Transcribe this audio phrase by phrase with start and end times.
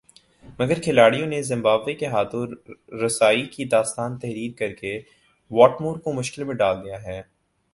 [0.59, 2.45] مگر کھلاڑیوں نے زمبابوے کے ہاتھوں
[3.03, 4.99] رسائی کی داستان تحریر کر کے
[5.51, 7.21] واٹمور کو مشکل میں ڈال دیا ہے